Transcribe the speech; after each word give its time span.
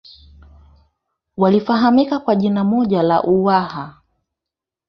walifahamika 1.37 2.19
kwa 2.19 2.35
jina 2.35 2.63
moja 2.63 3.03
la 3.03 3.23
Uwaha 3.23 3.97